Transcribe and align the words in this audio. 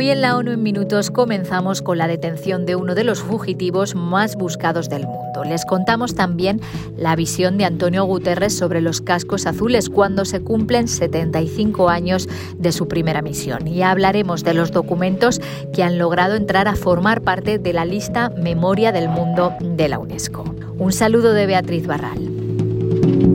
Hoy 0.00 0.08
en 0.08 0.22
la 0.22 0.34
ONU 0.38 0.52
en 0.52 0.62
Minutos 0.62 1.10
comenzamos 1.10 1.82
con 1.82 1.98
la 1.98 2.08
detención 2.08 2.64
de 2.64 2.74
uno 2.74 2.94
de 2.94 3.04
los 3.04 3.20
fugitivos 3.20 3.94
más 3.94 4.34
buscados 4.34 4.88
del 4.88 5.06
mundo. 5.06 5.44
Les 5.44 5.66
contamos 5.66 6.14
también 6.14 6.58
la 6.96 7.14
visión 7.16 7.58
de 7.58 7.66
Antonio 7.66 8.04
Guterres 8.04 8.56
sobre 8.56 8.80
los 8.80 9.02
cascos 9.02 9.44
azules 9.44 9.90
cuando 9.90 10.24
se 10.24 10.40
cumplen 10.40 10.88
75 10.88 11.90
años 11.90 12.30
de 12.56 12.72
su 12.72 12.88
primera 12.88 13.20
misión. 13.20 13.66
Y 13.66 13.82
hablaremos 13.82 14.42
de 14.42 14.54
los 14.54 14.72
documentos 14.72 15.38
que 15.74 15.82
han 15.82 15.98
logrado 15.98 16.34
entrar 16.34 16.66
a 16.66 16.76
formar 16.76 17.20
parte 17.20 17.58
de 17.58 17.72
la 17.74 17.84
lista 17.84 18.30
Memoria 18.30 18.92
del 18.92 19.10
Mundo 19.10 19.52
de 19.60 19.86
la 19.90 19.98
UNESCO. 19.98 20.44
Un 20.78 20.92
saludo 20.94 21.34
de 21.34 21.44
Beatriz 21.44 21.86
Barral. 21.86 23.29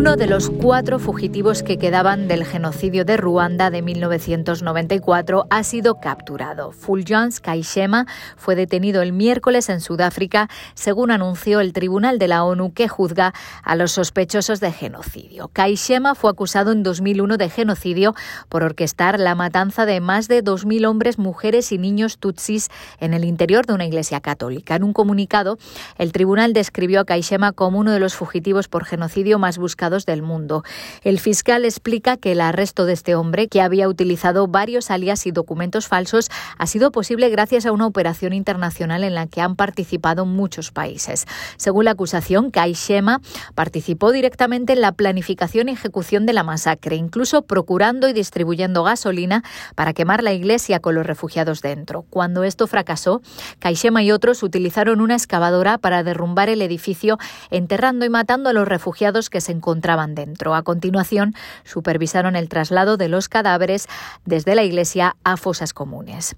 Uno 0.00 0.16
de 0.16 0.26
los 0.26 0.48
cuatro 0.48 0.98
fugitivos 0.98 1.62
que 1.62 1.76
quedaban 1.76 2.26
del 2.26 2.46
genocidio 2.46 3.04
de 3.04 3.18
Ruanda 3.18 3.68
de 3.68 3.82
1994 3.82 5.46
ha 5.50 5.62
sido 5.62 6.00
capturado. 6.00 6.72
Fulgence 6.72 7.38
Kaishema 7.38 8.06
fue 8.38 8.54
detenido 8.56 9.02
el 9.02 9.12
miércoles 9.12 9.68
en 9.68 9.82
Sudáfrica, 9.82 10.48
según 10.72 11.10
anunció 11.10 11.60
el 11.60 11.74
Tribunal 11.74 12.18
de 12.18 12.28
la 12.28 12.44
ONU 12.44 12.72
que 12.72 12.88
juzga 12.88 13.34
a 13.62 13.76
los 13.76 13.92
sospechosos 13.92 14.58
de 14.58 14.72
genocidio. 14.72 15.50
Kaishema 15.52 16.14
fue 16.14 16.30
acusado 16.30 16.72
en 16.72 16.82
2001 16.82 17.36
de 17.36 17.50
genocidio 17.50 18.14
por 18.48 18.62
orquestar 18.62 19.20
la 19.20 19.34
matanza 19.34 19.84
de 19.84 20.00
más 20.00 20.28
de 20.28 20.42
2.000 20.42 20.88
hombres, 20.88 21.18
mujeres 21.18 21.72
y 21.72 21.78
niños 21.78 22.16
tutsis 22.16 22.70
en 23.00 23.12
el 23.12 23.24
interior 23.24 23.66
de 23.66 23.74
una 23.74 23.84
iglesia 23.84 24.22
católica. 24.22 24.76
En 24.76 24.84
un 24.84 24.94
comunicado, 24.94 25.58
el 25.98 26.12
tribunal 26.12 26.54
describió 26.54 27.00
a 27.00 27.04
Kaishema 27.04 27.52
como 27.52 27.78
uno 27.78 27.92
de 27.92 28.00
los 28.00 28.14
fugitivos 28.14 28.68
por 28.68 28.86
genocidio 28.86 29.38
más 29.38 29.58
buscados 29.58 29.89
del 29.90 30.22
mundo. 30.22 30.62
El 31.02 31.18
fiscal 31.18 31.64
explica 31.64 32.16
que 32.16 32.32
el 32.32 32.40
arresto 32.40 32.86
de 32.86 32.92
este 32.92 33.14
hombre, 33.14 33.48
que 33.48 33.60
había 33.60 33.88
utilizado 33.88 34.46
varios 34.46 34.90
alias 34.90 35.26
y 35.26 35.32
documentos 35.32 35.88
falsos, 35.88 36.30
ha 36.56 36.66
sido 36.66 36.92
posible 36.92 37.28
gracias 37.28 37.66
a 37.66 37.72
una 37.72 37.86
operación 37.86 38.32
internacional 38.32 39.04
en 39.04 39.14
la 39.14 39.26
que 39.26 39.40
han 39.40 39.56
participado 39.56 40.24
muchos 40.24 40.70
países. 40.70 41.26
Según 41.56 41.86
la 41.86 41.92
acusación, 41.92 42.50
Kai 42.50 42.74
Shema 42.74 43.20
participó 43.54 44.12
directamente 44.12 44.72
en 44.72 44.80
la 44.80 44.92
planificación 44.92 45.68
y 45.68 45.72
ejecución 45.72 46.26
de 46.26 46.32
la 46.32 46.44
masacre, 46.44 46.96
incluso 46.96 47.42
procurando 47.42 48.08
y 48.08 48.12
distribuyendo 48.12 48.84
gasolina 48.84 49.42
para 49.74 49.92
quemar 49.92 50.22
la 50.22 50.32
iglesia 50.32 50.80
con 50.80 50.94
los 50.94 51.06
refugiados 51.06 51.62
dentro. 51.62 52.04
Cuando 52.10 52.44
esto 52.44 52.66
fracasó, 52.66 53.22
Kaishema 53.58 54.02
y 54.02 54.12
otros 54.12 54.42
utilizaron 54.42 55.00
una 55.00 55.14
excavadora 55.14 55.78
para 55.78 56.02
derrumbar 56.02 56.48
el 56.48 56.62
edificio, 56.62 57.18
enterrando 57.50 58.04
y 58.04 58.08
matando 58.08 58.50
a 58.50 58.52
los 58.52 58.68
refugiados 58.68 59.30
que 59.30 59.40
se 59.40 59.52
encontraban 59.52 59.79
encontraban 59.80 60.14
dentro. 60.14 60.54
A 60.54 60.62
continuación, 60.62 61.34
supervisaron 61.64 62.36
el 62.36 62.48
traslado 62.48 62.98
de 62.98 63.08
los 63.08 63.28
cadáveres 63.28 63.88
desde 64.26 64.54
la 64.54 64.62
iglesia 64.62 65.16
a 65.24 65.38
fosas 65.38 65.72
comunes. 65.72 66.36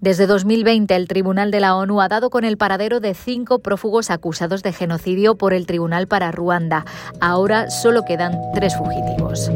Desde 0.00 0.26
2020, 0.28 0.94
el 0.94 1.08
Tribunal 1.08 1.50
de 1.50 1.60
la 1.60 1.74
ONU 1.74 2.00
ha 2.00 2.08
dado 2.08 2.30
con 2.30 2.44
el 2.44 2.56
paradero 2.56 3.00
de 3.00 3.14
cinco 3.14 3.58
prófugos 3.58 4.10
acusados 4.10 4.62
de 4.62 4.72
genocidio 4.72 5.34
por 5.34 5.54
el 5.54 5.66
Tribunal 5.66 6.06
para 6.06 6.30
Ruanda. 6.30 6.84
Ahora 7.20 7.68
solo 7.68 8.04
quedan 8.04 8.38
tres 8.54 8.76
fugitivos. 8.76 9.50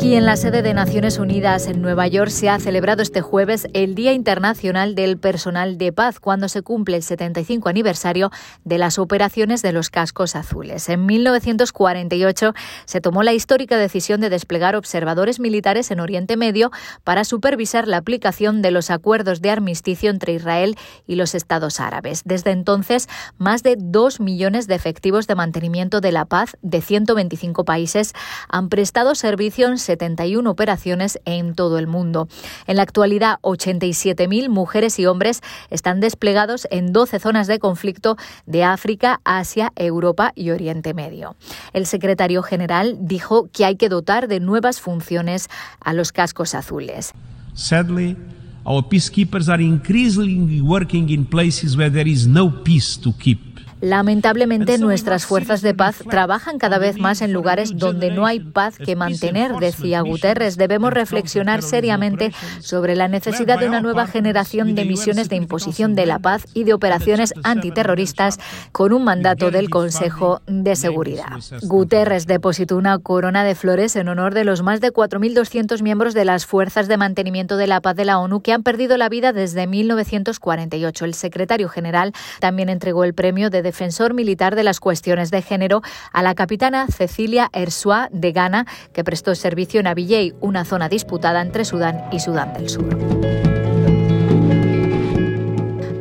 Aquí 0.00 0.14
en 0.14 0.24
la 0.24 0.36
sede 0.36 0.62
de 0.62 0.72
Naciones 0.72 1.18
Unidas 1.18 1.66
en 1.66 1.82
Nueva 1.82 2.06
York 2.06 2.30
se 2.30 2.48
ha 2.48 2.58
celebrado 2.58 3.02
este 3.02 3.20
jueves 3.20 3.68
el 3.74 3.94
Día 3.94 4.14
Internacional 4.14 4.94
del 4.94 5.18
Personal 5.18 5.76
de 5.76 5.92
Paz, 5.92 6.20
cuando 6.20 6.48
se 6.48 6.62
cumple 6.62 6.96
el 6.96 7.02
75 7.02 7.68
aniversario 7.68 8.30
de 8.64 8.78
las 8.78 8.98
operaciones 8.98 9.60
de 9.60 9.72
los 9.72 9.90
cascos 9.90 10.36
azules. 10.36 10.88
En 10.88 11.04
1948 11.04 12.54
se 12.86 13.00
tomó 13.02 13.22
la 13.22 13.34
histórica 13.34 13.76
decisión 13.76 14.22
de 14.22 14.30
desplegar 14.30 14.74
observadores 14.74 15.38
militares 15.38 15.90
en 15.90 16.00
Oriente 16.00 16.38
Medio 16.38 16.70
para 17.04 17.24
supervisar 17.24 17.86
la 17.86 17.98
aplicación 17.98 18.62
de 18.62 18.70
los 18.70 18.90
acuerdos 18.90 19.42
de 19.42 19.50
armisticio 19.50 20.10
entre 20.10 20.32
Israel 20.32 20.76
y 21.06 21.16
los 21.16 21.34
Estados 21.34 21.78
árabes. 21.78 22.22
Desde 22.24 22.52
entonces, 22.52 23.06
más 23.36 23.62
de 23.62 23.76
dos 23.78 24.18
millones 24.18 24.66
de 24.66 24.76
efectivos 24.76 25.26
de 25.26 25.34
mantenimiento 25.34 26.00
de 26.00 26.12
la 26.12 26.24
paz 26.24 26.56
de 26.62 26.80
125 26.80 27.66
países 27.66 28.14
han 28.48 28.70
prestado 28.70 29.14
servicio 29.14 29.68
71 29.90 30.48
operaciones 30.48 31.18
en 31.24 31.56
todo 31.56 31.76
el 31.80 31.88
mundo. 31.88 32.28
En 32.68 32.76
la 32.76 32.82
actualidad, 32.82 33.40
87.000 33.42 34.48
mujeres 34.48 35.00
y 35.00 35.06
hombres 35.06 35.40
están 35.68 35.98
desplegados 35.98 36.68
en 36.70 36.92
12 36.92 37.18
zonas 37.18 37.48
de 37.48 37.58
conflicto 37.58 38.16
de 38.46 38.62
África, 38.62 39.20
Asia, 39.24 39.72
Europa 39.74 40.30
y 40.36 40.50
Oriente 40.50 40.94
Medio. 40.94 41.34
El 41.72 41.86
secretario 41.86 42.44
general 42.44 42.98
dijo 43.00 43.48
que 43.52 43.64
hay 43.64 43.74
que 43.74 43.88
dotar 43.88 44.28
de 44.28 44.38
nuevas 44.38 44.80
funciones 44.80 45.48
a 45.80 45.92
los 45.92 46.12
cascos 46.12 46.54
azules. 46.54 47.12
Sadly, 47.54 48.16
our 48.64 48.84
peacekeepers 48.88 49.48
are 49.48 49.62
increasingly 49.62 50.60
working 50.60 51.08
in 51.10 51.24
places 51.24 51.76
where 51.76 51.90
there 51.90 52.08
is 52.08 52.28
no 52.28 52.62
peace 52.62 52.96
to 53.00 53.12
keep. 53.18 53.49
Lamentablemente, 53.80 54.78
nuestras 54.78 55.24
fuerzas 55.24 55.62
de 55.62 55.74
paz 55.74 56.02
trabajan 56.08 56.58
cada 56.58 56.78
vez 56.78 56.98
más 56.98 57.22
en 57.22 57.32
lugares 57.32 57.72
donde 57.76 58.10
no 58.10 58.26
hay 58.26 58.40
paz 58.40 58.76
que 58.76 58.94
mantener, 58.94 59.52
decía 59.56 60.02
Guterres. 60.02 60.56
Debemos 60.56 60.92
reflexionar 60.92 61.62
seriamente 61.62 62.32
sobre 62.60 62.94
la 62.94 63.08
necesidad 63.08 63.58
de 63.58 63.68
una 63.68 63.80
nueva 63.80 64.06
generación 64.06 64.74
de 64.74 64.84
misiones 64.84 65.28
de 65.28 65.36
imposición 65.36 65.94
de 65.94 66.06
la 66.06 66.18
paz 66.18 66.46
y 66.52 66.64
de 66.64 66.74
operaciones 66.74 67.32
antiterroristas 67.42 68.38
con 68.72 68.92
un 68.92 69.04
mandato 69.04 69.50
del 69.50 69.70
Consejo 69.70 70.42
de 70.46 70.76
Seguridad. 70.76 71.40
Guterres 71.62 72.26
depositó 72.26 72.76
una 72.76 72.98
corona 72.98 73.44
de 73.44 73.54
flores 73.54 73.96
en 73.96 74.08
honor 74.08 74.34
de 74.34 74.44
los 74.44 74.62
más 74.62 74.80
de 74.80 74.92
4.200 74.92 75.82
miembros 75.82 76.14
de 76.14 76.24
las 76.24 76.44
fuerzas 76.44 76.88
de 76.88 76.96
mantenimiento 76.96 77.56
de 77.56 77.66
la 77.66 77.80
paz 77.80 77.96
de 77.96 78.04
la 78.04 78.18
ONU 78.18 78.42
que 78.42 78.52
han 78.52 78.62
perdido 78.62 78.96
la 78.96 79.08
vida 79.08 79.32
desde 79.32 79.66
1948. 79.66 81.04
El 81.04 81.14
secretario 81.14 81.68
general 81.68 82.12
también 82.40 82.68
entregó 82.68 83.04
el 83.04 83.14
premio 83.14 83.48
de 83.48 83.62
defensor 83.70 84.14
militar 84.14 84.56
de 84.56 84.64
las 84.64 84.80
cuestiones 84.80 85.30
de 85.30 85.42
género, 85.42 85.80
a 86.12 86.22
la 86.22 86.34
capitana 86.34 86.88
Cecilia 86.88 87.50
Ersua 87.52 88.08
de 88.10 88.32
Ghana, 88.32 88.66
que 88.92 89.04
prestó 89.04 89.36
servicio 89.36 89.78
en 89.78 89.86
Abyei, 89.86 90.34
una 90.40 90.64
zona 90.64 90.88
disputada 90.88 91.40
entre 91.40 91.64
Sudán 91.64 92.02
y 92.10 92.18
Sudán 92.18 92.52
del 92.54 92.68
Sur. 92.68 93.59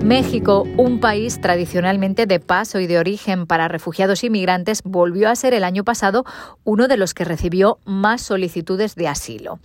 México, 0.09 0.65
un 0.75 0.99
país 0.99 1.39
tradicionalmente 1.39 2.25
de 2.25 2.39
paso 2.39 2.79
y 2.79 2.87
de 2.87 2.97
origen 2.97 3.45
para 3.45 3.67
refugiados 3.67 4.23
y 4.23 4.31
migrantes, 4.31 4.81
volvió 4.83 5.29
a 5.29 5.35
ser 5.35 5.53
el 5.53 5.63
año 5.63 5.83
pasado 5.83 6.25
uno 6.63 6.87
de 6.87 6.97
los 6.97 7.13
que 7.13 7.25
recibió 7.25 7.77
más 7.85 8.23
solicitudes 8.23 8.95
de 8.95 9.07
asilo. 9.07 9.59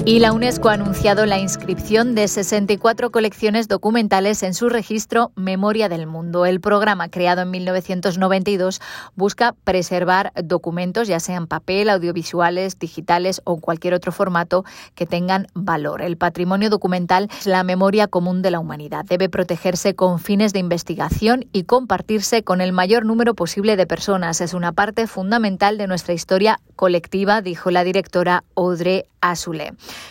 Y 0.03 0.17
la 0.17 0.33
UNESCO 0.33 0.69
ha 0.69 0.73
anunciado 0.73 1.27
la 1.27 1.37
inscripción 1.37 2.15
de 2.15 2.27
64 2.27 3.11
colecciones 3.11 3.67
documentales 3.67 4.41
en 4.41 4.55
su 4.55 4.67
registro 4.67 5.31
Memoria 5.35 5.89
del 5.89 6.07
Mundo. 6.07 6.47
El 6.47 6.59
programa, 6.59 7.09
creado 7.09 7.43
en 7.43 7.51
1992, 7.51 8.81
busca 9.15 9.53
preservar 9.63 10.33
documentos, 10.43 11.07
ya 11.07 11.19
sean 11.19 11.45
papel, 11.45 11.87
audiovisuales, 11.87 12.79
digitales 12.79 13.41
o 13.43 13.61
cualquier 13.61 13.93
otro 13.93 14.11
formato 14.11 14.65
que 14.95 15.05
tengan 15.05 15.45
valor. 15.53 16.01
El 16.01 16.17
patrimonio 16.17 16.71
documental 16.71 17.29
es 17.37 17.45
la 17.45 17.63
memoria 17.63 18.07
común 18.07 18.41
de 18.41 18.49
la 18.49 18.59
humanidad. 18.59 19.05
Debe 19.05 19.29
protegerse 19.29 19.93
con 19.93 20.17
fines 20.17 20.51
de 20.51 20.59
investigación 20.59 21.45
y 21.53 21.65
compartirse 21.65 22.43
con 22.43 22.59
el 22.59 22.73
mayor 22.73 23.05
número 23.05 23.35
posible 23.35 23.75
de 23.75 23.85
personas. 23.85 24.41
Es 24.41 24.55
una 24.55 24.71
parte 24.71 25.05
fundamental 25.05 25.77
de 25.77 25.85
nuestra 25.85 26.15
historia 26.15 26.59
colectiva, 26.75 27.43
dijo 27.43 27.69
la 27.69 27.83
directora 27.83 28.43
Audrey 28.55 29.03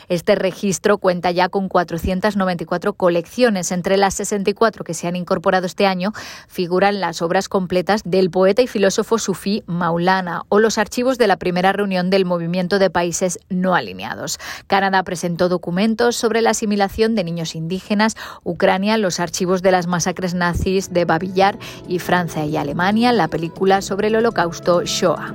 Este 0.09 0.35
registro 0.35 0.99
cuenta 0.99 1.31
ya 1.31 1.49
con 1.49 1.69
494 1.69 2.95
colecciones. 2.95 3.73
Entre 3.73 3.97
las 3.97 4.15
64 4.15 4.85
que 4.85 4.95
se 4.95 5.09
han 5.09 5.17
incorporado 5.17 5.67
este 5.67 5.87
año 5.87 6.13
figuran 6.49 7.01
las 7.01 7.23
obras 7.23 7.49
completas 7.49 8.03
del 8.05 8.31
poeta 8.31 8.63
y 8.63 8.67
filósofo 8.67 9.19
sufí 9.19 9.63
Maulana 9.67 10.45
o 10.49 10.59
los 10.59 10.79
archivos 10.79 11.19
de 11.19 11.27
la 11.27 11.37
primera 11.37 11.73
reunión 11.73 12.11
del 12.11 12.25
Movimiento 12.25 12.79
de 12.79 12.91
Países 12.91 13.39
No 13.49 13.75
Alineados. 13.75 14.39
Canadá 14.67 15.03
presentó 15.03 15.49
documentos 15.49 16.17
sobre 16.17 16.41
la 16.41 16.51
asimilación 16.51 17.15
de 17.15 17.25
niños 17.25 17.55
indígenas, 17.55 18.17
Ucrania 18.45 18.97
los 18.97 19.21
archivos 19.21 19.63
de 19.63 19.73
las 19.73 19.87
masacres 19.87 20.35
nazis 20.35 20.93
de 20.93 21.05
Babillar 21.05 21.59
y 21.89 21.99
Francia 21.99 22.45
y 22.45 22.57
Alemania 22.57 23.13
la 23.13 23.29
película 23.29 23.83
sobre 23.83 24.09
el 24.09 24.17
holocausto 24.17 24.83
Shoah. 24.85 25.35